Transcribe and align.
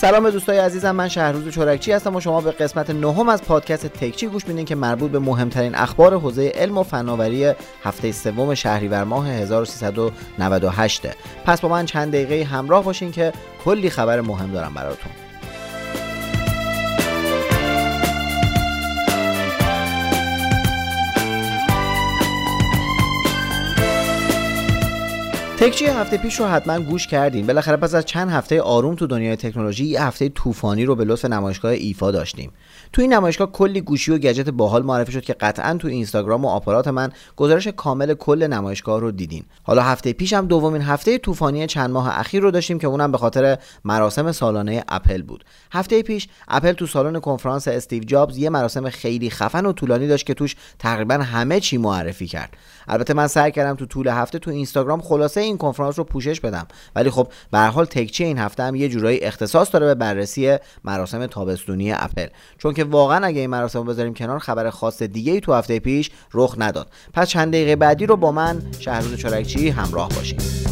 سلام 0.00 0.30
دوستای 0.30 0.58
عزیزم 0.58 0.90
من 0.90 1.08
شهروز 1.08 1.48
چورکچی 1.48 1.92
هستم 1.92 2.16
و 2.16 2.20
شما 2.20 2.40
به 2.40 2.50
قسمت 2.50 2.90
نهم 2.90 3.28
از 3.28 3.42
پادکست 3.42 3.86
تکچی 3.86 4.26
گوش 4.26 4.48
میدین 4.48 4.64
که 4.64 4.74
مربوط 4.74 5.10
به 5.10 5.18
مهمترین 5.18 5.74
اخبار 5.74 6.14
حوزه 6.14 6.52
علم 6.54 6.78
و 6.78 6.82
فناوری 6.82 7.52
هفته 7.82 8.12
سوم 8.12 8.54
شهریور 8.54 9.04
ماه 9.04 9.28
1398 9.28 11.06
پس 11.44 11.60
با 11.60 11.68
من 11.68 11.86
چند 11.86 12.12
دقیقه 12.12 12.44
همراه 12.44 12.84
باشین 12.84 13.12
که 13.12 13.32
کلی 13.64 13.90
خبر 13.90 14.20
مهم 14.20 14.52
دارم 14.52 14.74
براتون. 14.74 15.29
تکچی 25.60 25.86
هفته 25.86 26.16
پیش 26.16 26.40
رو 26.40 26.46
حتما 26.46 26.80
گوش 26.80 27.06
کردیم. 27.06 27.46
بالاخره 27.46 27.76
پس 27.76 27.94
از 27.94 28.04
چند 28.04 28.30
هفته 28.30 28.62
آروم 28.62 28.94
تو 28.94 29.06
دنیای 29.06 29.36
تکنولوژی 29.36 29.84
یه 29.84 30.02
هفته 30.02 30.28
طوفانی 30.28 30.84
رو 30.84 30.94
به 30.94 31.04
لطف 31.04 31.24
نمایشگاه 31.24 31.72
ایفا 31.72 32.10
داشتیم. 32.10 32.52
تو 32.92 33.02
این 33.02 33.12
نمایشگاه 33.12 33.52
کلی 33.52 33.80
گوشی 33.80 34.12
و 34.12 34.18
گجت 34.18 34.50
باحال 34.50 34.82
معرفی 34.82 35.12
شد 35.12 35.20
که 35.20 35.32
قطعا 35.32 35.74
تو 35.74 35.88
اینستاگرام 35.88 36.44
و 36.44 36.48
آپارات 36.48 36.88
من 36.88 37.12
گزارش 37.36 37.68
کامل 37.68 38.14
کل 38.14 38.46
نمایشگاه 38.46 39.00
رو 39.00 39.10
دیدین 39.10 39.44
حالا 39.62 39.82
هفته 39.82 40.12
پیش 40.12 40.32
هم 40.32 40.46
دومین 40.46 40.82
هفته 40.82 41.18
طوفانی 41.18 41.66
چند 41.66 41.90
ماه 41.90 42.18
اخیر 42.18 42.42
رو 42.42 42.50
داشتیم 42.50 42.78
که 42.78 42.86
اونم 42.86 43.12
به 43.12 43.18
خاطر 43.18 43.58
مراسم 43.84 44.32
سالانه 44.32 44.84
اپل 44.88 45.22
بود. 45.22 45.44
هفته 45.72 46.02
پیش 46.02 46.28
اپل 46.48 46.72
تو 46.72 46.86
سالن 46.86 47.20
کنفرانس 47.20 47.68
استیو 47.68 48.04
جابز 48.04 48.36
یه 48.36 48.50
مراسم 48.50 48.88
خیلی 48.88 49.30
خفن 49.30 49.66
و 49.66 49.72
طولانی 49.72 50.06
داشت 50.06 50.26
که 50.26 50.34
توش 50.34 50.56
تقریبا 50.78 51.14
همه 51.14 51.60
چی 51.60 51.78
معرفی 51.78 52.26
کرد. 52.26 52.56
البته 52.88 53.14
من 53.14 53.26
سعی 53.26 53.52
کردم 53.52 53.76
تو 53.76 53.86
طول 53.86 54.08
هفته 54.08 54.38
تو 54.38 54.50
اینستاگرام 54.50 55.00
خلاصه 55.00 55.49
این 55.50 55.58
کنفرانس 55.58 55.98
رو 55.98 56.04
پوشش 56.04 56.40
بدم. 56.40 56.66
ولی 56.96 57.10
خب 57.10 57.28
به 57.50 57.58
هر 57.58 57.68
حال 57.68 57.84
تکچی 57.84 58.24
این 58.24 58.38
هفته 58.38 58.62
هم 58.62 58.74
یه 58.74 58.88
جورایی 58.88 59.20
اختصاص 59.20 59.72
داره 59.72 59.86
به 59.86 59.94
بررسی 59.94 60.56
مراسم 60.84 61.26
تابستونی 61.26 61.92
اپل. 61.92 62.26
چون 62.58 62.74
که 62.74 62.84
واقعا 62.84 63.26
اگه 63.26 63.40
این 63.40 63.50
مراسم 63.50 63.78
رو 63.78 63.84
بذاریم 63.84 64.14
کنار 64.14 64.38
خبر 64.38 64.70
خاص 64.70 65.02
دیگه 65.02 65.32
ای 65.32 65.40
تو 65.40 65.54
هفته 65.54 65.78
پیش 65.78 66.10
رخ 66.34 66.54
نداد. 66.58 66.88
پس 67.12 67.28
چند 67.28 67.48
دقیقه 67.48 67.76
بعدی 67.76 68.06
رو 68.06 68.16
با 68.16 68.32
من 68.32 68.62
شهروز 68.78 69.16
چرکچی 69.16 69.68
همراه 69.68 70.08
باشیم 70.08 70.69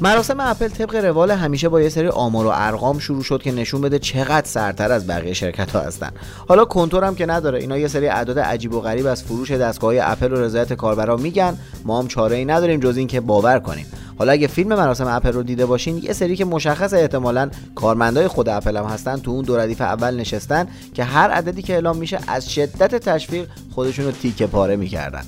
مراسم 0.00 0.40
اپل 0.40 0.68
طبق 0.68 0.94
روال 0.94 1.30
همیشه 1.30 1.68
با 1.68 1.80
یه 1.80 1.88
سری 1.88 2.08
آمار 2.08 2.46
و 2.46 2.50
ارقام 2.54 2.98
شروع 2.98 3.22
شد 3.22 3.42
که 3.42 3.52
نشون 3.52 3.80
بده 3.80 3.98
چقدر 3.98 4.46
سرتر 4.46 4.92
از 4.92 5.06
بقیه 5.06 5.32
شرکت 5.32 5.70
ها 5.70 5.80
هستن. 5.80 6.10
حالا 6.48 6.64
کنتور 6.64 7.04
هم 7.04 7.14
که 7.14 7.26
نداره. 7.26 7.58
اینا 7.58 7.78
یه 7.78 7.88
سری 7.88 8.08
اعداد 8.08 8.38
عجیب 8.38 8.74
و 8.74 8.80
غریب 8.80 9.06
از 9.06 9.22
فروش 9.22 9.50
دستگاه 9.50 9.94
اپل 10.00 10.32
و 10.32 10.36
رضایت 10.36 10.72
کاربرا 10.72 11.16
میگن. 11.16 11.58
ما 11.84 11.98
هم 11.98 12.08
چاره 12.08 12.36
ای 12.36 12.44
نداریم 12.44 12.80
جز 12.80 12.96
اینکه 12.96 13.20
باور 13.20 13.58
کنیم. 13.58 13.86
حالا 14.18 14.32
اگه 14.32 14.46
فیلم 14.46 14.68
مراسم 14.68 15.06
اپل 15.06 15.32
رو 15.32 15.42
دیده 15.42 15.66
باشین 15.66 15.98
یه 15.98 16.12
سری 16.12 16.36
که 16.36 16.44
مشخص 16.44 16.94
احتمالا 16.94 17.50
کارمندای 17.74 18.28
خود 18.28 18.48
اپل 18.48 18.76
هم 18.76 18.84
هستن 18.84 19.16
تو 19.16 19.30
اون 19.30 19.44
دو 19.44 19.56
ردیف 19.56 19.80
اول 19.80 20.16
نشستن 20.16 20.66
که 20.94 21.04
هر 21.04 21.30
عددی 21.30 21.62
که 21.62 21.74
اعلام 21.74 21.96
میشه 21.96 22.18
از 22.28 22.52
شدت 22.52 22.94
تشویق 22.94 23.48
خودشون 23.74 24.04
رو 24.04 24.10
تیکه 24.10 24.46
پاره 24.46 24.76
می‌کردن. 24.76 25.22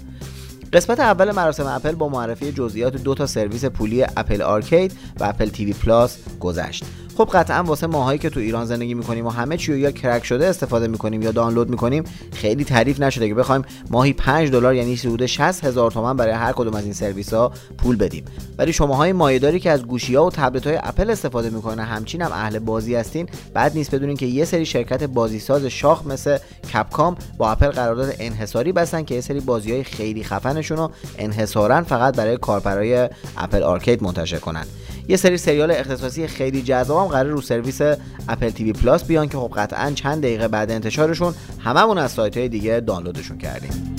قسمت 0.72 1.00
اول 1.00 1.32
مراسم 1.32 1.66
اپل 1.66 1.94
با 1.94 2.08
معرفی 2.08 2.52
جزئیات 2.52 2.96
دو 2.96 3.14
تا 3.14 3.26
سرویس 3.26 3.64
پولی 3.64 4.02
Apple 4.02 4.42
Arcade 4.42 4.92
و 5.20 5.24
Apple 5.24 5.48
TV 5.48 5.72
Plus 5.72 6.18
گذشت. 6.40 6.84
خب 7.18 7.28
قطعا 7.32 7.62
واسه 7.62 7.86
ماهایی 7.86 8.18
که 8.18 8.30
تو 8.30 8.40
ایران 8.40 8.64
زندگی 8.64 8.94
می‌کنیم 8.94 9.26
و 9.26 9.30
همه 9.30 9.56
چی 9.56 9.76
یا 9.76 9.90
crack 9.90 10.24
شده 10.24 10.46
استفاده 10.46 10.88
می‌کنیم 10.88 11.22
یا 11.22 11.32
دانلود 11.32 11.70
می‌کنیم 11.70 12.04
خیلی 12.32 12.64
تعریف 12.64 13.00
نشده 13.00 13.28
که 13.28 13.34
بخوایم 13.34 13.62
ماهی 13.90 14.12
5 14.12 14.50
دلار 14.50 14.74
یعنی 14.74 14.94
حدود 14.94 15.26
60 15.26 15.64
هزار 15.64 15.90
تومان 15.90 16.16
برای 16.16 16.32
هر 16.32 16.52
کدوم 16.52 16.74
از 16.74 16.84
این 16.84 16.92
سرویس 16.92 17.34
ها 17.34 17.52
پول 17.78 17.96
بدیم. 17.96 18.24
ولی 18.58 18.72
شماهای 18.72 19.12
مایه‌داری 19.12 19.60
که 19.60 19.70
از 19.70 19.86
گوشی 19.86 20.14
ها 20.14 20.26
و 20.26 20.30
تبلت 20.30 20.66
های 20.66 20.78
اپل 20.82 21.10
استفاده 21.10 21.50
می‌کنن 21.50 21.84
همچین 21.84 22.22
هم 22.22 22.32
اهل 22.32 22.58
بازی 22.58 22.94
هستین. 22.94 23.28
بد 23.54 23.74
نیست 23.74 23.94
بدونین 23.94 24.16
که 24.16 24.26
یه 24.26 24.44
سری 24.44 24.66
شرکت 24.66 25.02
بازیساز 25.02 25.64
شاخ 25.64 26.06
مثل 26.06 26.38
Capcom 26.74 27.16
با 27.38 27.50
اپل 27.50 27.70
قرارداد 27.70 28.14
انحصاری 28.18 28.72
بستن 28.72 29.04
که 29.04 29.14
یه 29.14 29.20
سری 29.20 29.40
بازی 29.40 29.72
های 29.72 29.84
خیلی 29.84 30.24
خفنشون 30.24 30.76
رو 30.76 30.90
انحصارا 31.18 31.82
فقط 31.82 32.16
برای 32.16 32.36
کاربرای 32.36 33.08
Apple 33.36 33.62
Arcade 33.62 34.02
منتشر 34.02 34.38
کنن. 34.38 34.64
یه 35.08 35.16
سری 35.16 35.36
سریال 35.36 35.70
اختصاصی 35.70 36.26
خیلی 36.26 36.62
جذاب 36.62 37.06
هم 37.06 37.12
قرار 37.12 37.32
رو 37.32 37.40
سرویس 37.40 37.80
Apple 38.28 38.50
TV 38.50 38.72
Plus 38.72 39.04
بیان 39.04 39.28
که 39.28 39.38
خب 39.38 39.52
قطعا 39.56 39.90
چند 39.90 40.22
دقیقه 40.22 40.48
بعد 40.48 40.70
انتشارشون 40.70 41.34
هممون 41.58 41.98
از 41.98 42.10
سایت 42.10 42.36
های 42.36 42.48
دیگه 42.48 42.80
دانلودشون 42.80 43.38
کردیم. 43.38 43.96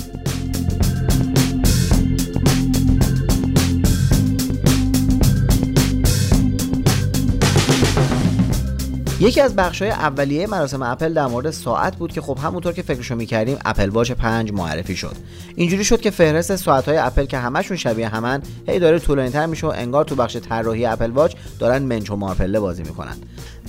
یکی 9.19 9.41
از 9.41 9.55
بخش‌های 9.55 9.91
اولیه 9.91 10.47
مراسم 10.47 10.81
اپل 10.81 11.13
در 11.13 11.25
مورد 11.25 11.51
ساعت 11.51 11.95
بود 11.95 12.11
که 12.13 12.21
خب 12.21 12.37
همونطور 12.43 12.73
که 12.73 12.81
فکرشو 12.81 13.15
می‌کردیم 13.15 13.57
اپل 13.65 13.89
واچ 13.89 14.11
5 14.11 14.51
معرفی 14.51 14.95
شد. 14.95 15.15
اینجوری 15.55 15.83
شد 15.83 16.01
که 16.01 16.11
فهرست 16.11 16.55
ساعت‌های 16.55 16.97
اپل 16.97 17.25
که 17.25 17.37
همشون 17.37 17.77
شبیه 17.77 18.07
همن 18.07 18.41
هی 18.67 18.79
داره 18.79 18.99
طولانی‌تر 18.99 19.45
میشه 19.45 19.67
و 19.67 19.73
انگار 19.75 20.05
تو 20.05 20.15
بخش 20.15 20.37
طراحی 20.37 20.85
اپل 20.85 21.11
واچ 21.11 21.33
دارن 21.59 21.81
منچ 21.81 22.11
و 22.11 22.15
مارپله 22.15 22.59
بازی 22.59 22.83
می‌کنن. 22.83 23.15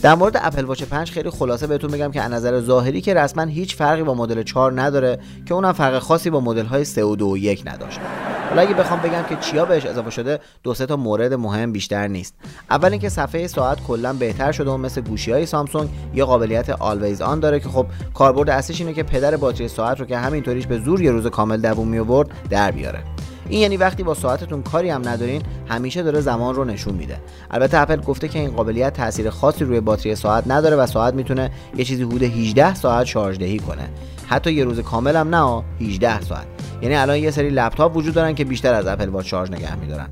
در 0.02 0.14
مورد 0.14 0.36
اپل 0.42 0.64
واچ 0.64 0.82
5 0.82 1.10
خیلی 1.10 1.30
خلاصه 1.30 1.66
بهتون 1.66 1.90
بگم 1.90 2.10
که 2.10 2.22
از 2.22 2.32
نظر 2.32 2.60
ظاهری 2.60 3.00
که 3.00 3.14
رسما 3.14 3.42
هیچ 3.42 3.76
فرقی 3.76 4.02
با 4.02 4.14
مدل 4.14 4.42
4 4.42 4.80
نداره 4.80 5.18
که 5.46 5.54
اونم 5.54 5.72
فرق 5.72 5.98
خاصی 5.98 6.30
با 6.30 6.40
مدل 6.40 6.64
های 6.64 6.84
3 6.84 7.04
و 7.04 7.16
2 7.16 7.26
و 7.26 7.36
1 7.36 7.62
نداشت. 7.66 8.00
حالا 8.48 8.62
اگه 8.62 8.74
بخوام 8.74 9.00
بگم 9.00 9.22
که 9.28 9.36
چیا 9.36 9.64
بهش 9.64 9.86
اضافه 9.86 10.10
شده 10.10 10.40
دو 10.62 10.74
سه 10.74 10.86
تا 10.86 10.96
مورد 10.96 11.34
مهم 11.34 11.72
بیشتر 11.72 12.08
نیست. 12.08 12.34
اول 12.70 12.90
اینکه 12.90 13.08
صفحه 13.08 13.46
ساعت 13.46 13.80
کلا 13.80 14.12
بهتر 14.12 14.52
شده 14.52 14.70
و 14.70 14.76
مثل 14.76 15.00
گوشی 15.00 15.32
های 15.32 15.46
سامسونگ 15.46 15.88
یه 16.14 16.26
قابلیت 16.26 16.70
always 16.70 17.20
on 17.22 17.40
داره 17.40 17.60
که 17.60 17.68
خب 17.68 17.86
کاربرد 18.14 18.50
اصلیش 18.50 18.80
اینه 18.80 18.92
که 18.92 19.02
پدر 19.02 19.36
باتری 19.36 19.68
ساعت 19.68 20.00
رو 20.00 20.06
که 20.06 20.18
همینطوریش 20.18 20.66
به 20.66 20.78
زور 20.78 21.02
یه 21.02 21.10
روز 21.10 21.26
کامل 21.26 21.60
دووم 21.60 21.88
می 21.88 21.98
آورد 21.98 22.28
در 22.50 22.70
بیاره. 22.70 23.04
این 23.50 23.60
یعنی 23.60 23.76
وقتی 23.76 24.02
با 24.02 24.14
ساعتتون 24.14 24.62
کاری 24.62 24.90
هم 24.90 25.08
ندارین 25.08 25.42
همیشه 25.68 26.02
داره 26.02 26.20
زمان 26.20 26.54
رو 26.54 26.64
نشون 26.64 26.94
میده. 26.94 27.20
البته 27.50 27.78
اپل 27.78 27.96
گفته 27.96 28.28
که 28.28 28.38
این 28.38 28.50
قابلیت 28.50 28.92
تاثیر 28.92 29.30
خاصی 29.30 29.64
روی 29.64 29.80
باتری 29.80 30.14
ساعت 30.14 30.44
نداره 30.46 30.76
و 30.76 30.86
ساعت 30.86 31.14
می‌تونه 31.14 31.50
یه 31.76 31.84
چیزی 31.84 32.02
حدود 32.02 32.22
18 32.22 32.74
ساعت 32.74 33.06
شارژ 33.06 33.38
دهی 33.38 33.58
کنه. 33.58 33.88
حتی 34.26 34.52
یه 34.52 34.64
روز 34.64 34.80
کامل 34.80 35.16
هم 35.16 35.34
نه 35.34 35.62
18 35.80 36.20
ساعت. 36.20 36.46
یعنی 36.82 36.94
الان 36.94 37.18
یه 37.18 37.30
سری 37.30 37.50
لپتاپ 37.50 37.96
وجود 37.96 38.14
دارن 38.14 38.34
که 38.34 38.44
بیشتر 38.44 38.74
از 38.74 38.86
اپل 38.86 39.06
واچ 39.06 39.22
شارژ 39.22 39.50
نگه 39.50 39.76
میدارن. 39.76 40.08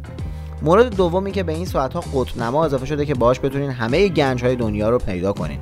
مورد 0.63 0.97
دومی 0.97 1.33
که 1.33 1.43
به 1.43 1.53
این 1.53 1.65
ساعت 1.65 1.93
ها 1.93 2.01
قطب 2.01 2.43
نما 2.43 2.65
اضافه 2.65 2.87
شده 2.87 3.07
که 3.07 3.15
باهاش 3.15 3.41
بتونین 3.41 3.71
همه 3.71 4.09
گنج 4.09 4.45
های 4.45 4.57
دنیا 4.57 4.91
رو 4.91 4.99
پیدا 4.99 5.33
کنین. 5.33 5.59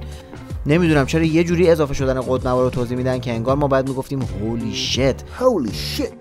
نمی‌دونم 0.66 1.06
چرا 1.06 1.22
یه 1.22 1.44
جوری 1.44 1.70
اضافه 1.70 1.94
شدن 1.94 2.20
قطب 2.20 2.48
نما 2.48 2.62
رو 2.62 2.70
توضیح 2.70 2.96
میدن 2.96 3.18
که 3.18 3.32
انگار 3.32 3.56
ما 3.56 3.68
بعد 3.68 3.88
می‌گفتیم 3.88 4.22
هولی 4.22 4.74
شت 4.74 5.14
هولی 5.38 5.74
شت 5.74 6.12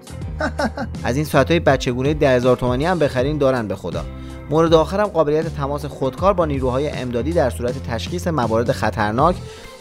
از 1.03 1.15
این 1.15 1.25
ساعت 1.25 1.51
های 1.51 1.59
بچگونه 1.59 2.13
10000 2.13 2.57
تومانی 2.57 2.85
هم 2.85 2.99
بخرین 2.99 3.37
دارن 3.37 3.67
به 3.67 3.75
خدا. 3.75 4.05
مورد 4.49 4.73
آخرم 4.73 5.07
قابلیت 5.07 5.55
تماس 5.55 5.85
خودکار 5.85 6.33
با 6.33 6.45
نیروهای 6.45 6.89
امدادی 6.89 7.31
در 7.31 7.49
صورت 7.49 7.83
تشخیص 7.83 8.27
موارد 8.27 8.71
خطرناک 8.71 9.35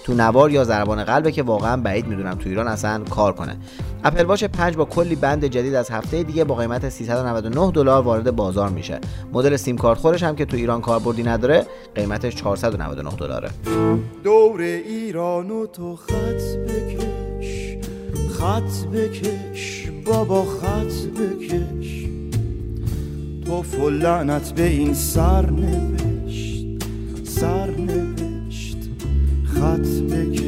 تو 0.04 0.14
نوار 0.14 0.50
یا 0.50 0.64
ضربان 0.64 1.04
قلبه 1.04 1.32
که 1.32 1.42
واقعا 1.42 1.76
بعید 1.76 2.06
می‌دونم 2.06 2.34
تو 2.34 2.48
ایران 2.48 2.68
اصلا 2.68 3.04
کار 3.10 3.32
کنه. 3.32 3.56
اپل 4.04 4.24
واچ 4.24 4.44
5 4.44 4.76
با 4.76 4.84
کلی 4.84 5.14
بند 5.14 5.44
جدید 5.44 5.74
از 5.74 5.90
هفته 5.90 6.22
دیگه 6.22 6.44
با 6.44 6.54
قیمت 6.54 6.88
399 6.88 7.70
دلار 7.70 8.02
وارد 8.02 8.36
بازار 8.36 8.68
میشه. 8.68 8.98
مدل 9.32 9.56
سیم 9.56 9.76
کارت 9.76 9.98
خورش 9.98 10.22
هم 10.22 10.36
که 10.36 10.44
تو 10.44 10.56
ایران 10.56 10.80
کاربردی 10.80 11.22
نداره 11.22 11.66
قیمتش 11.94 12.34
499 12.34 13.10
دلاره. 13.10 13.50
دور 14.24 14.60
ایرانو 14.60 15.66
تو 15.66 15.96
خط 15.96 16.58
بکش 16.68 17.76
خط 18.38 18.86
بکش 18.92 19.88
بابا 20.04 20.44
خط 20.44 21.20
بکش. 21.20 22.04
تو 23.46 23.62
فلعنت 23.62 24.52
به 24.52 24.66
این 24.66 24.94
سر 24.94 25.50
نوشت 25.50 25.93
خط 29.64 29.88
بکش 30.10 30.43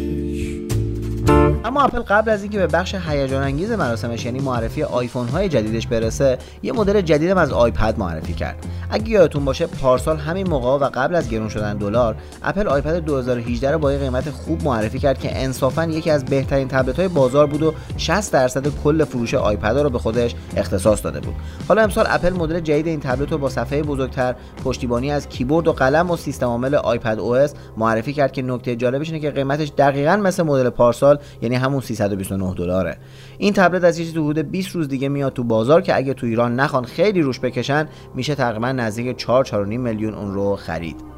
اما 1.67 1.83
اپل 1.83 1.99
قبل 1.99 2.31
از 2.31 2.43
اینکه 2.43 2.59
به 2.59 2.67
بخش 2.67 2.95
هیجان 2.95 3.43
انگیز 3.43 3.71
مراسمش 3.71 4.25
یعنی 4.25 4.41
معرفی 4.41 4.83
آیفون 4.83 5.29
های 5.29 5.49
جدیدش 5.49 5.87
برسه 5.87 6.39
یه 6.63 6.73
مدل 6.73 7.01
جدیدم 7.01 7.39
از 7.39 7.53
آیپد 7.53 7.99
معرفی 7.99 8.35
کرد. 8.35 8.67
اگه 8.91 9.09
یادتون 9.09 9.45
باشه 9.45 9.67
پارسال 9.67 10.17
همین 10.17 10.49
موقع 10.49 10.87
و 10.87 10.91
قبل 10.95 11.15
از 11.15 11.29
گرون 11.29 11.49
شدن 11.49 11.77
دلار 11.77 12.17
اپل 12.43 12.69
آیپد 12.69 12.99
2018 12.99 13.71
رو 13.71 13.79
با 13.79 13.93
یه 13.93 13.99
قیمت 13.99 14.31
خوب 14.31 14.65
معرفی 14.65 14.99
کرد 14.99 15.19
که 15.19 15.43
انصافا 15.43 15.85
یکی 15.85 16.11
از 16.11 16.25
بهترین 16.25 16.69
تبلت 16.69 16.99
های 16.99 17.09
بازار 17.09 17.47
بود 17.47 17.63
و 17.63 17.75
60 17.97 18.33
درصد 18.33 18.67
کل 18.85 19.05
فروش 19.05 19.35
آیپد 19.35 19.79
رو 19.79 19.91
به 19.91 19.99
خودش 19.99 20.35
اختصاص 20.57 21.05
داده 21.05 21.21
بود. 21.21 21.35
حالا 21.69 21.83
امسال 21.83 22.07
اپل 22.09 22.33
مدل 22.33 22.61
جدید 22.61 22.87
این 22.87 23.01
تبلت 23.01 23.33
رو 23.33 23.39
با 23.39 23.49
صفحه 23.49 23.83
بزرگتر 23.83 24.35
پشتیبانی 24.65 25.11
از 25.11 25.29
کیبورد 25.29 25.69
و 25.69 25.73
قلم 25.73 26.11
و 26.11 26.17
سیستم 26.17 26.47
عامل 26.47 26.75
iPad 26.75 27.19
OS 27.19 27.37
معرفی 27.77 28.13
کرد 28.13 28.33
که 28.33 28.43
نکته 28.43 28.77
جالبش 28.77 29.09
اینه 29.09 29.21
که 29.21 29.31
قیمتش 29.31 29.73
دقیقا 29.79 30.17
مثل 30.17 30.43
مدل 30.43 30.71
پارسال 30.71 31.19
یعنی 31.43 31.56
همون 31.59 31.81
329 31.81 32.55
دلاره. 32.55 32.97
این 33.39 33.53
تبلت 33.53 33.85
از 33.85 34.13
تو 34.15 34.31
حدود 34.31 34.51
20 34.51 34.71
روز 34.71 34.89
دیگه 34.89 35.09
میاد 35.09 35.33
تو 35.33 35.45
بازار 35.45 35.81
که 35.81 35.97
اگه 35.97 36.15
تو 36.15 36.27
ایران 36.27 36.61
نخوان 36.61 36.85
خیلی 36.85 37.21
روش 37.21 37.41
بکشن 37.41 37.89
میشه 38.15 38.35
تقریبا 38.35 38.73
نزدیک 38.73 39.17
4 39.17 39.45
4.5 39.45 39.53
میلیون 39.55 40.15
اون 40.15 40.35
رو 40.35 40.57
خرید. 40.57 41.16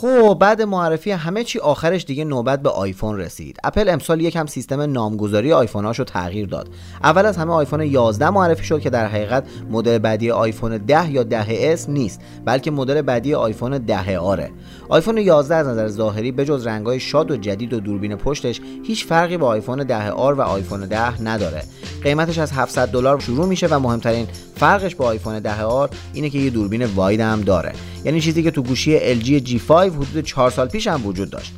خب 0.00 0.36
بعد 0.40 0.62
معرفی 0.62 1.10
همه 1.10 1.44
چی 1.44 1.58
آخرش 1.58 2.04
دیگه 2.04 2.24
نوبت 2.24 2.62
به 2.62 2.68
آیفون 2.68 3.18
رسید. 3.18 3.56
اپل 3.64 3.88
امسال 3.88 4.20
یکم 4.20 4.46
سیستم 4.46 4.80
نامگذاری 4.80 5.52
آیفون 5.52 5.84
رو 5.84 5.92
تغییر 5.92 6.46
داد. 6.46 6.68
اول 7.02 7.26
از 7.26 7.36
همه 7.36 7.52
آیفون 7.52 7.80
11 7.80 8.30
معرفی 8.30 8.64
شد 8.64 8.80
که 8.80 8.90
در 8.90 9.06
حقیقت 9.06 9.44
مدل 9.70 9.98
بعدی 9.98 10.30
آیفون 10.30 10.78
10 10.78 11.10
یا 11.10 11.22
10 11.22 11.76
s 11.76 11.88
نیست 11.88 12.20
بلکه 12.44 12.70
مدل 12.70 13.02
بعدی 13.02 13.34
آیفون 13.34 13.78
10 13.78 14.18
R 14.18 14.29
ه. 14.29 14.50
آیفون 14.88 15.18
11 15.18 15.54
از 15.54 15.66
نظر 15.66 15.88
ظاهری 15.88 16.32
به 16.32 16.44
جز 16.44 16.66
رنگای 16.66 17.00
شاد 17.00 17.30
و 17.30 17.36
جدید 17.36 17.72
و 17.72 17.80
دوربین 17.80 18.16
پشتش 18.16 18.60
هیچ 18.84 19.06
فرقی 19.06 19.36
با 19.36 19.46
آیفون 19.46 19.84
10 19.84 20.10
R 20.10 20.34
و 20.34 20.40
آیفون 20.40 20.80
10 20.80 21.22
نداره. 21.22 21.62
قیمتش 22.02 22.38
از 22.38 22.52
700 22.52 22.88
دلار 22.88 23.20
شروع 23.20 23.46
میشه 23.46 23.66
و 23.66 23.78
مهمترین 23.78 24.26
فرقش 24.60 24.94
با 24.94 25.06
آیفون 25.06 25.38
10 25.38 25.62
R 25.62 25.90
اینه 26.12 26.30
که 26.30 26.38
یه 26.38 26.50
دوربین 26.50 26.84
wide 26.84 27.20
هم 27.20 27.40
داره. 27.40 27.72
یعنی 28.04 28.20
چیزی 28.20 28.42
که 28.42 28.50
تو 28.50 28.62
گوشی 28.62 29.20
LG 29.20 29.48
G5 29.48 29.70
حدود 29.70 30.24
4 30.24 30.50
سال 30.50 30.68
پیش 30.68 30.86
هم 30.86 31.06
وجود 31.06 31.30
داشت. 31.30 31.54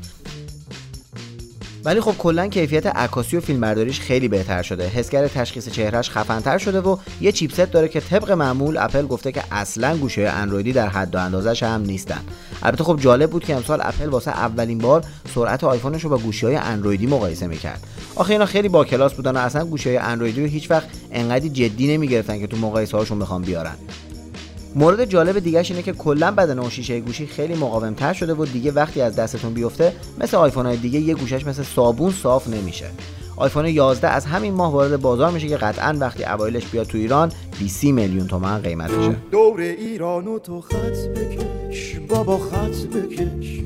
ولی 1.84 2.00
خب 2.00 2.14
کلا 2.18 2.48
کیفیت 2.48 2.86
عکاسی 2.86 3.36
و 3.36 3.40
فیلمبرداریش 3.40 4.00
خیلی 4.00 4.28
بهتر 4.28 4.62
شده. 4.62 4.88
حسگر 4.88 5.28
تشخیص 5.28 5.68
چهرهش 5.68 6.10
خفنتر 6.10 6.58
شده 6.58 6.80
و 6.80 6.96
یه 7.20 7.32
چیپست 7.32 7.60
داره 7.60 7.88
که 7.88 8.00
طبق 8.00 8.30
معمول 8.30 8.76
اپل 8.76 9.06
گفته 9.06 9.32
که 9.32 9.42
اصلا 9.50 9.96
گوشه 9.96 10.22
اندرویدی 10.22 10.72
در 10.72 10.88
حد 10.88 11.14
و 11.14 11.18
اندازش 11.18 11.62
هم 11.62 11.80
نیستن. 11.80 12.20
البته 12.62 12.84
خب 12.84 13.00
جالب 13.00 13.30
بود 13.30 13.44
که 13.44 13.54
امسال 13.54 13.80
اپل 13.82 14.08
واسه 14.08 14.30
اولین 14.30 14.78
بار 14.78 15.04
سرعت 15.34 15.64
آیفونش 15.64 16.04
رو 16.04 16.10
با 16.10 16.18
گوشی 16.18 16.46
های 16.46 16.56
اندرویدی 16.56 17.06
مقایسه 17.06 17.46
می‌کرد. 17.46 17.86
آخه 18.14 18.32
اینا 18.32 18.46
خیلی 18.46 18.68
با 18.68 18.84
کلاس 18.84 19.14
بودن 19.14 19.36
و 19.36 19.38
اصلا 19.38 19.64
گوشی 19.64 19.88
های 19.88 19.98
اندرویدی 19.98 20.40
رو 20.40 20.46
هیچ 20.46 20.70
وقت 20.70 20.88
انقدی 21.12 21.50
جدی 21.50 21.96
نمی‌گرفتن 21.96 22.38
که 22.38 22.46
تو 22.46 22.56
مقایسه 22.56 22.96
هاشون 22.96 23.18
بخوام 23.18 23.42
بیارن. 23.42 23.74
مورد 24.74 25.04
جالب 25.04 25.38
دیگهش 25.38 25.70
اینه 25.70 25.82
که 25.82 25.92
کلا 25.92 26.30
بدن 26.30 26.58
اون 26.58 26.70
شیشه 26.70 27.00
گوشی 27.00 27.26
خیلی 27.26 27.54
مقاوم 27.54 27.94
تر 27.94 28.12
شده 28.12 28.34
و 28.34 28.44
دیگه 28.44 28.72
وقتی 28.72 29.00
از 29.00 29.16
دستتون 29.16 29.54
بیفته 29.54 29.92
مثل 30.20 30.36
آیفون 30.36 30.66
های 30.66 30.76
دیگه 30.76 31.00
یه 31.00 31.14
گوشش 31.14 31.46
مثل 31.46 31.62
صابون 31.62 32.10
صاف 32.10 32.48
نمیشه. 32.48 32.86
آیفون 33.36 33.66
11 33.66 34.08
از 34.08 34.26
همین 34.26 34.54
ماه 34.54 34.72
وارد 34.72 35.00
بازار 35.00 35.30
میشه 35.30 35.48
که 35.48 35.56
قطعا 35.56 35.96
وقتی 36.00 36.24
اوایلش 36.24 36.66
بیاد 36.66 36.86
تو 36.86 36.98
ایران 36.98 37.32
20 37.58 37.84
میلیون 37.84 38.26
تومن 38.26 38.58
قیمتشه 38.58 39.16
دور 39.30 39.60
ایرانو 39.60 40.38
تو 40.38 40.60
خط 40.60 41.08
بکش 41.16 41.96
بابا 42.08 42.38
خط 42.38 42.86
بکش. 42.86 43.60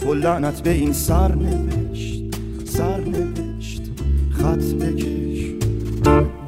تو 0.00 0.14
لعنت 0.14 0.62
به 0.62 0.70
این 0.70 0.92
سرنوشت 0.92 2.22
سرنوشت 2.64 3.82
خط 4.30 4.74
بکش. 4.74 5.17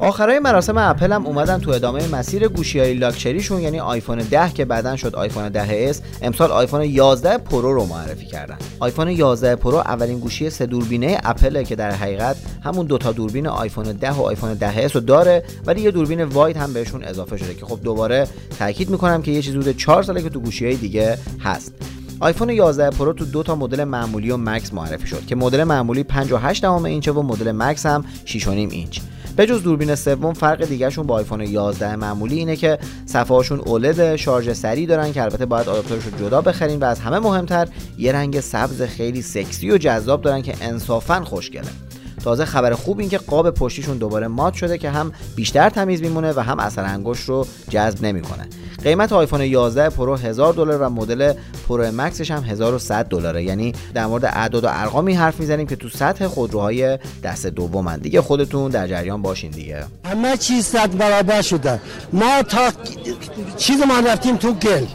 آخرای 0.01 0.39
مراسم 0.39 0.77
اپل 0.77 1.11
هم 1.11 1.25
اومدن 1.25 1.57
تو 1.57 1.71
ادامه 1.71 2.07
مسیر 2.07 2.47
گوشی 2.47 2.79
های 2.79 2.93
لاکچریشون 2.93 3.61
یعنی 3.61 3.79
آیفون 3.79 4.17
10 4.17 4.51
که 4.51 4.65
بعدا 4.65 4.95
شد 4.95 5.15
آیفون 5.15 5.49
10 5.49 5.93
s 5.93 5.97
امسال 6.21 6.51
آیفون 6.51 6.81
11 6.81 7.37
Pro 7.37 7.73
رو 7.73 7.85
معرفی 7.85 8.25
کردن. 8.25 8.57
آیفون 8.79 9.07
11 9.07 9.55
Pro 9.55 9.75
اولین 9.75 10.19
گوشی 10.19 10.49
سه 10.49 10.65
دوربینه 10.65 11.17
اپل 11.23 11.63
که 11.63 11.75
در 11.75 11.91
حقیقت 11.91 12.35
همون 12.63 12.85
دوتا 12.85 13.11
دوربین 13.11 13.47
آیفون 13.47 13.83
10 13.83 14.11
و 14.11 14.21
آیفون 14.21 14.53
10 14.53 14.87
s 14.87 14.91
رو 14.91 15.01
داره 15.01 15.43
ولی 15.65 15.81
یه 15.81 15.91
دوربین 15.91 16.23
wide 16.23 16.57
هم 16.57 16.73
بهشون 16.73 17.03
اضافه 17.03 17.37
شده 17.37 17.53
که 17.53 17.65
خب 17.65 17.79
دوباره 17.83 18.27
تاکید 18.59 18.89
می‌کنم 18.89 19.21
که 19.21 19.31
یه 19.31 19.41
چیز 19.41 19.55
حدود 19.55 19.77
4 19.77 20.03
ساله 20.03 20.21
که 20.21 20.29
تو 20.29 20.39
گوشی 20.39 20.65
های 20.65 20.75
دیگه 20.75 21.17
هست. 21.39 21.73
آیفون 22.21 22.49
11 22.49 22.89
Pro 22.89 23.13
تو 23.13 23.25
دو 23.25 23.43
تا 23.43 23.55
مدل 23.55 23.83
معمولی 23.83 24.31
و 24.31 24.37
Max 24.37 24.73
معرفی 24.73 25.07
شد 25.07 25.25
که 25.25 25.35
مدل 25.35 25.63
معمولی 25.63 26.03
5.8 26.03 26.63
اینچه 26.63 27.11
و 27.11 27.21
مدل 27.21 27.51
Max 27.51 27.85
هم 27.85 28.05
6.5 28.25 28.47
اینچ. 28.47 28.99
به 29.35 29.45
جز 29.45 29.63
دوربین 29.63 29.95
سوم 29.95 30.33
فرق 30.33 30.65
دیگهشون 30.65 31.07
با 31.07 31.15
آیفون 31.15 31.41
11 31.41 31.95
معمولی 31.95 32.37
اینه 32.37 32.55
که 32.55 32.79
صفحه 33.05 33.37
هاشون 33.37 33.59
OLED 33.59 34.04
ه 34.04 34.15
شارژ 34.15 34.49
سریع 34.49 34.87
دارن 34.87 35.11
که 35.13 35.23
البته 35.23 35.45
باید 35.45 35.69
آداپتورش 35.69 36.03
رو 36.05 36.19
جدا 36.19 36.41
بخرین 36.41 36.79
و 36.79 36.85
از 36.85 36.99
همه 36.99 37.19
مهمتر 37.19 37.67
یه 37.97 38.11
رنگ 38.11 38.39
سبز 38.39 38.81
خیلی 38.81 39.21
سکسی 39.21 39.71
و 39.71 39.77
جذاب 39.77 40.21
دارن 40.21 40.41
که 40.41 40.53
انصافا 40.61 41.23
خوشگله. 41.23 41.90
تازه 42.23 42.45
خبر 42.45 42.73
خوب 42.73 42.99
این 42.99 43.09
که 43.09 43.17
قاب 43.17 43.49
پشتیشون 43.49 43.97
دوباره 43.97 44.27
مات 44.27 44.53
شده 44.53 44.77
که 44.77 44.89
هم 44.89 45.11
بیشتر 45.35 45.69
تمیز 45.69 46.01
میمونه 46.01 46.33
و 46.33 46.39
هم 46.39 46.59
اثر 46.59 46.83
انگشت 46.83 47.29
رو 47.29 47.47
جذب 47.69 48.05
نمی‌کنه. 48.05 48.47
قیمت 48.83 49.13
آیفون 49.13 49.41
11 49.41 49.89
Pro 49.89 50.15
1000 50.15 50.53
دلار 50.53 50.81
و 50.81 50.89
مدل 50.89 51.33
Pro 51.67 51.91
Max 51.91 52.15
ش 52.15 52.31
هم 52.31 52.43
1100 52.43 53.05
دلاره. 53.05 53.43
یعنی 53.43 53.73
در 53.93 54.05
مورد 54.05 54.25
اعداد 54.25 54.63
و 54.63 54.67
ارقامی 54.69 55.13
حرف 55.13 55.39
می‌زنیم 55.39 55.67
که 55.67 55.75
تو 55.75 55.89
سطح 55.89 56.27
خودروهای 56.27 56.99
دست 57.23 57.47
دومن. 57.47 57.99
دیگه 57.99 58.21
خودتون 58.21 58.71
در 58.71 58.87
جریان 58.87 59.21
باشین 59.21 59.51
دیگه. 59.51 59.85
همه 60.05 60.37
چیز 60.37 60.65
صد 60.65 60.97
برابر 60.97 61.41
شده. 61.41 61.81
ما 62.13 62.43
تا 62.43 62.71
چیز 63.57 63.81
ما 63.87 63.99
رفتیم 63.99 64.37
تو 64.37 64.53
گل. 64.53 64.85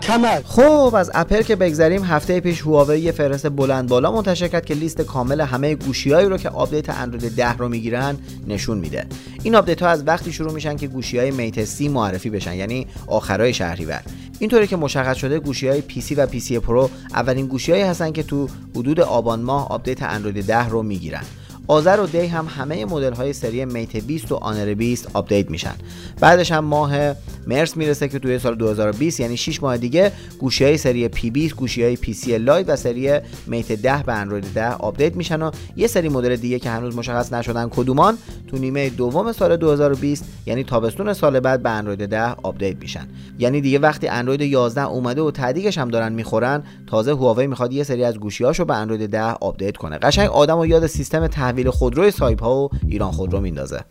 کمر 0.00 0.40
خب 0.44 0.94
از 0.94 1.10
اپل 1.14 1.42
که 1.42 1.56
بگذریم 1.56 2.04
هفته 2.04 2.40
پیش 2.40 2.62
هواوی 2.62 3.00
یه 3.00 3.12
فهرست 3.12 3.48
بلند 3.48 3.88
بالا 3.88 4.12
منتشر 4.12 4.48
کرد 4.48 4.64
که 4.64 4.74
لیست 4.74 5.00
کامل 5.00 5.40
همه 5.40 5.74
گوشیهایی 5.74 6.28
رو 6.28 6.38
که 6.38 6.48
آپدیت 6.48 6.90
اندروید 6.90 7.36
10 7.36 7.52
رو 7.52 7.68
می‌گیرن 7.68 8.16
نشون 8.48 8.78
میده. 8.78 9.06
این 9.42 9.56
آپدیت 9.56 9.82
ها 9.82 9.88
از 9.88 10.06
وقتی 10.06 10.32
شروع 10.32 10.52
میشن 10.52 10.76
که 10.76 10.86
گوشی 10.86 11.18
های 11.18 11.30
Mate 11.30 11.64
30 11.64 11.88
معرفی 11.88 12.30
بشن 12.30 12.54
یعنی 12.54 12.86
آخرای 13.06 13.54
شهریور. 13.54 14.02
اینطوری 14.38 14.66
که 14.66 14.76
مشخص 14.76 15.16
شده 15.16 15.38
گوشی 15.38 15.68
های 15.68 15.80
پی 15.80 16.00
سی 16.00 16.14
و 16.14 16.26
پی 16.26 16.40
سی 16.40 16.58
پرو 16.58 16.90
اولین 17.14 17.46
گوشی 17.46 17.72
هستن 17.72 18.12
که 18.12 18.22
تو 18.22 18.48
حدود 18.76 19.00
آبان 19.00 19.42
ماه 19.42 19.68
آپدیت 19.68 20.02
اندروید 20.02 20.46
10 20.46 20.68
رو 20.68 20.82
می‌گیرن. 20.82 21.22
آذر 21.68 22.00
و 22.00 22.06
دی 22.06 22.26
هم 22.26 22.46
همه 22.58 22.84
مدل 22.84 23.12
های 23.12 23.32
سری 23.32 23.64
Mate 23.64 23.96
20 23.96 24.32
و 24.32 24.34
Honor 24.34 24.74
20 24.74 25.08
آپدیت 25.14 25.50
میشن. 25.50 25.74
بعدش 26.20 26.52
هم 26.52 26.64
ماه 26.64 27.14
مارس 27.46 27.76
می‌رسه 27.76 28.08
که 28.08 28.18
توی 28.18 28.38
سال 28.38 28.54
2020 28.54 29.20
یعنی 29.20 29.36
6 29.36 29.62
ماه 29.62 29.76
دیگه 29.76 30.12
گوشی 30.38 30.64
های 30.64 30.76
سری 30.76 31.08
P20 31.08 31.54
گوشی 31.56 31.82
های 31.82 31.96
P30 31.96 32.12
Lite 32.12 32.68
و 32.68 32.76
سری 32.76 33.10
Mate 33.46 33.72
10 33.72 34.02
به 34.06 34.12
اندروید 34.12 34.54
10 34.54 34.72
آپدیت 34.72 35.16
میشن 35.16 35.42
و 35.42 35.50
یه 35.76 35.86
سری 35.86 36.08
مدل 36.08 36.36
دیگه 36.36 36.58
که 36.58 36.70
هنوز 36.70 36.96
مشخص 36.96 37.32
نشدن 37.32 37.68
کدومان 37.68 38.18
تو 38.48 38.58
نیمه 38.58 38.90
دوم 38.90 39.32
سال 39.32 39.56
2020 39.56 40.24
یعنی 40.46 40.64
تابستون 40.64 41.12
سال 41.12 41.40
بعد 41.40 41.62
به 41.62 41.70
اندروید 41.70 42.06
10 42.06 42.34
آپدیت 42.42 42.76
میشن. 42.76 43.08
یعنی 43.38 43.60
دیگه 43.60 43.78
وقتی 43.78 44.08
اندروید 44.08 44.40
11 44.40 44.86
اومده 44.86 45.22
و 45.22 45.30
ته‌دیگش 45.30 45.78
هم 45.78 45.88
دارن 45.88 46.12
می‌خورن 46.12 46.62
تازه 46.86 47.10
هواوی 47.10 47.46
می‌خواد 47.46 47.72
یه 47.72 47.84
سری 47.84 48.04
از 48.04 48.18
گوشیاشو 48.18 48.64
به 48.64 48.74
اندروید 48.74 49.10
10 49.10 49.22
آپدیت 49.22 49.76
کنه. 49.76 49.98
قشنگ 49.98 50.30
آدمو 50.30 50.66
یاد 50.66 50.86
سیستم 50.86 51.26
تحویل 51.26 51.70
خودروی 51.70 52.10
سایپا 52.10 52.56
و 52.64 52.68
ایران 52.88 53.10
خودرو 53.10 53.40
میندازه. 53.40 53.84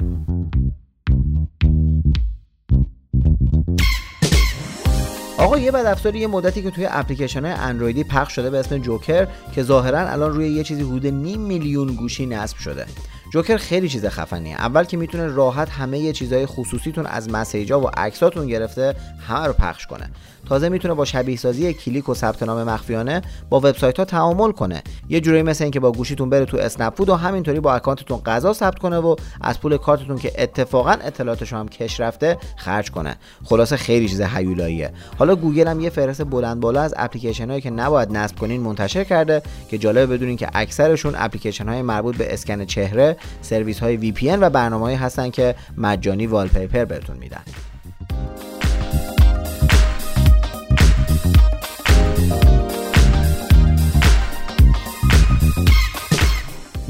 آقا 5.46 5.58
یه 5.58 5.72
بد 5.72 5.86
افزاری 5.86 6.20
یه 6.20 6.28
مدتی 6.28 6.62
که 6.62 6.72
توی 6.72 6.88
اپلیکیشن 6.90 7.46
های 7.46 7.54
اندرویدی 7.54 8.04
پخش 8.04 8.36
شده 8.36 8.50
به 8.50 8.60
اسم 8.60 8.78
جوکر 8.78 9.28
که 9.56 9.64
ظاهرا 9.64 10.00
الان 10.00 10.34
روی 10.34 10.50
یه 10.50 10.64
چیزی 10.64 10.84
حدود 10.84 11.08
نیم 11.08 11.42
میلیون 11.42 11.88
گوشی 11.88 12.26
نصب 12.26 12.58
شده. 12.58 12.86
جوکر 13.34 13.58
خیلی 13.58 13.90
چیز 13.90 14.06
خفنیه. 14.06 14.56
اول 14.56 14.84
که 14.84 14.98
می‌تونه 14.98 15.28
راحت 15.28 15.70
همه‌ی 15.70 16.14
چیزای 16.14 16.46
خصوصیتون 16.46 17.06
از 17.06 17.30
مسیجا 17.30 17.82
و 17.82 17.88
عکساتون 17.98 18.48
گرفته 18.48 18.96
رو 19.30 19.54
پخش 19.54 19.88
کنه. 19.88 20.10
تازه 20.46 20.70
می‌تونه 20.70 20.94
با 20.94 21.06
شبیه 21.06 21.38
سازی 21.38 21.74
کلیک 21.74 22.10
و 22.10 22.14
ثبت 22.14 22.44
نام 22.44 22.64
مخفیانه 22.64 23.22
با 23.50 23.58
وبسایت 23.58 24.00
ها 24.00 24.06
تعامل 24.06 24.52
کنه. 24.52 24.84
یه 25.10 25.20
جوری 25.20 25.42
مثل 25.42 25.64
اینکه 25.64 25.80
با 25.80 25.92
گوشیتون 25.92 26.30
بره 26.30 26.46
تو 26.46 26.58
اسنپ 26.58 27.10
و 27.10 27.14
همینطوری 27.14 27.60
با 27.60 27.74
اکانتتون 27.74 28.18
غذا 28.18 28.54
ثبت 28.54 28.80
کنه 28.80 28.98
و 28.98 29.16
از 29.42 29.60
پول 29.60 29.78
کارتتون 29.78 30.18
که 30.18 30.32
اتفاقا 30.38 30.92
اطلاعاتش 30.92 31.54
هم 31.54 31.68
کش 31.68 32.00
رفته 32.00 32.38
خرج 32.56 32.92
کنه. 32.92 33.16
خلاصه 33.44 33.78
خیلی 33.78 34.10
چیز 34.10 34.22
هیولاییه. 34.22 34.92
حالا 35.18 35.36
گوگل 35.36 35.68
هم 35.68 35.80
یه 35.80 35.90
فهرست 35.90 36.24
بلند 36.24 36.60
بالا 36.60 36.82
از 36.82 36.94
اپلیکیشن 36.98 37.50
هایی 37.50 37.62
که 37.62 37.70
نباید 37.70 38.12
نصب 38.12 38.40
کنین 38.40 38.62
منتشر 38.62 39.04
کرده 39.04 39.42
که 39.70 39.78
جالب 39.78 40.14
بدونین 40.14 40.38
که 40.38 40.50
اکثرشون 40.54 41.14
اپلیکیشن 41.18 41.70
های 41.70 41.82
مربوط 41.82 42.18
به 42.18 42.34
اسکن 42.34 42.66
چهره 42.66 43.18
سرویس 43.42 43.80
های 43.80 44.14
VPN 44.14 44.38
و 44.42 44.50
برنامه‌هایی 44.50 44.96
هستن 44.96 45.30
که 45.30 45.56
مجانی 45.78 46.28
wallpaper 46.28 46.86
بهتون 46.86 47.18
میدن. 47.18 47.42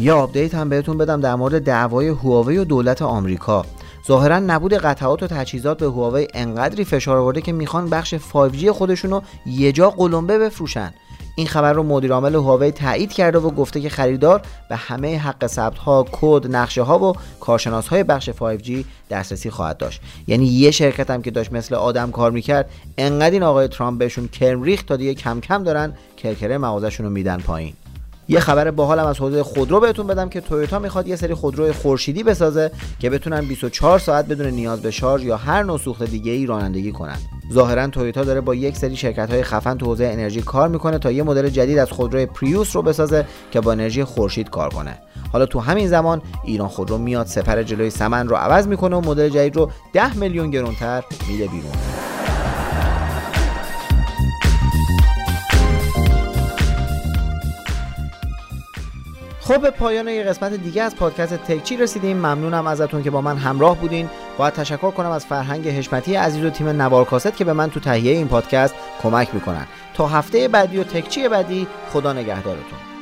یه 0.05 0.13
آپدیت 0.13 0.55
هم 0.55 0.69
بهتون 0.69 0.97
بدم 0.97 1.21
در 1.21 1.35
مورد 1.35 1.63
دعوای 1.63 2.07
هواوی 2.07 2.57
و 2.57 2.63
دولت 2.63 3.01
آمریکا 3.01 3.65
ظاهرا 4.07 4.39
نبود 4.39 4.73
قطعات 4.73 5.23
و 5.23 5.27
تجهیزات 5.27 5.77
به 5.77 5.85
هواوی 5.85 6.27
انقدری 6.33 6.85
فشار 6.85 7.17
آورده 7.17 7.41
که 7.41 7.51
می‌خوان 7.51 7.89
بخش 7.89 8.15
5G 8.15 8.67
خودشون 8.67 9.11
رو 9.11 9.23
یه 9.45 9.71
جا 9.71 9.89
قلمبه 9.89 10.37
بفروشن 10.37 10.93
این 11.35 11.47
خبر 11.47 11.73
رو 11.73 11.83
مدیر 11.83 12.13
عامل 12.13 12.35
هواوی 12.35 12.71
تایید 12.71 13.13
کرده 13.13 13.39
و 13.39 13.49
گفته 13.49 13.81
که 13.81 13.89
خریدار 13.89 14.41
به 14.69 14.75
همه 14.75 15.17
حق 15.17 15.47
ثبت 15.47 15.77
ها، 15.77 16.05
کد، 16.11 16.55
نقشه 16.55 16.81
ها 16.81 16.99
و 16.99 17.13
کارشناس 17.39 17.87
های 17.87 18.03
بخش 18.03 18.29
5G 18.29 18.71
دسترسی 19.09 19.49
خواهد 19.49 19.77
داشت. 19.77 20.01
یعنی 20.27 20.45
یه 20.45 20.71
شرکت 20.71 21.09
هم 21.09 21.21
که 21.21 21.31
داشت 21.31 21.51
مثل 21.51 21.75
آدم 21.75 22.11
کار 22.11 22.31
می‌کرد، 22.31 22.69
انقدر 22.97 23.31
این 23.31 23.43
آقای 23.43 23.67
ترامپ 23.67 23.99
بهشون 23.99 24.27
کرم 24.27 24.63
ریخت 24.63 24.85
تا 24.85 24.95
دیگه 24.95 25.13
کم 25.13 25.39
کم 25.39 25.63
دارن 25.63 25.93
کرکره 26.17 26.57
مغازشون 26.57 27.05
رو 27.05 27.11
میدن 27.11 27.37
پایین. 27.37 27.73
یه 28.27 28.39
خبر 28.39 28.71
باحالم 28.71 29.05
از 29.05 29.19
حوزه 29.19 29.43
خودرو 29.43 29.79
بهتون 29.79 30.07
بدم 30.07 30.29
که 30.29 30.41
تویوتا 30.41 30.79
می‌خواد 30.79 31.07
یه 31.07 31.15
سری 31.15 31.33
خودرو 31.33 31.73
خورشیدی 31.73 32.23
بسازه 32.23 32.71
که 32.99 33.09
بتونن 33.09 33.41
24 33.41 33.99
ساعت 33.99 34.27
بدون 34.27 34.47
نیاز 34.47 34.81
به 34.81 34.91
شارژ 34.91 35.23
یا 35.23 35.37
هر 35.37 35.63
نوع 35.63 35.77
سوخت 35.77 36.03
دیگه 36.03 36.31
ای 36.31 36.45
رانندگی 36.45 36.91
کنن. 36.91 37.17
ظاهرا 37.53 37.87
تویوتا 37.87 38.23
داره 38.23 38.41
با 38.41 38.55
یک 38.55 38.77
سری 38.77 38.95
شرکت 38.95 39.29
های 39.29 39.43
خفن 39.43 39.77
تو 39.77 39.85
حوزه 39.85 40.05
انرژی 40.05 40.41
کار 40.41 40.67
می‌کنه 40.67 40.99
تا 40.99 41.11
یه 41.11 41.23
مدل 41.23 41.49
جدید 41.49 41.77
از 41.77 41.91
خودروی 41.91 42.25
پریوس 42.25 42.75
رو 42.75 42.81
بسازه 42.81 43.25
که 43.51 43.61
با 43.61 43.71
انرژی 43.71 44.03
خورشید 44.03 44.49
کار 44.49 44.69
کنه. 44.69 44.97
حالا 45.33 45.45
تو 45.45 45.59
همین 45.59 45.87
زمان 45.87 46.21
ایران 46.43 46.67
خودرو 46.67 46.97
میاد 46.97 47.25
سپر 47.25 47.63
جلوی 47.63 47.89
سمن 47.89 48.27
رو 48.27 48.35
عوض 48.35 48.67
می‌کنه 48.67 48.95
و 48.95 49.01
مدل 49.01 49.29
جدید 49.29 49.55
رو 49.55 49.71
10 49.93 50.17
میلیون 50.17 50.49
گرونتر 50.49 51.03
میده 51.27 51.47
بیرون. 51.47 52.04
خب 59.47 59.61
به 59.61 59.69
پایان 59.69 60.07
یه 60.07 60.23
قسمت 60.23 60.53
دیگه 60.53 60.83
از 60.83 60.95
پادکست 60.95 61.33
تکچی 61.33 61.77
رسیدیم. 61.77 62.17
ممنونم 62.17 62.67
ازتون 62.67 63.03
که 63.03 63.11
با 63.11 63.21
من 63.21 63.37
همراه 63.37 63.77
بودین. 63.77 64.09
باید 64.37 64.53
تشکر 64.53 64.91
کنم 64.91 65.11
از 65.11 65.25
فرهنگ 65.25 65.67
حشمتی 65.67 66.15
عزیز 66.15 66.43
و 66.43 66.49
تیم 66.49 66.67
نوار 66.67 67.05
کاست 67.05 67.37
که 67.37 67.45
به 67.45 67.53
من 67.53 67.69
تو 67.69 67.79
تهیه 67.79 68.11
این 68.11 68.27
پادکست 68.27 68.75
کمک 69.03 69.29
می‌کنن. 69.33 69.67
تا 69.93 70.07
هفته 70.07 70.47
بعدی 70.47 70.77
و 70.77 70.83
تکچی 70.83 71.27
بعدی 71.29 71.67
خدا 71.93 72.13
نگهدارتون. 72.13 72.94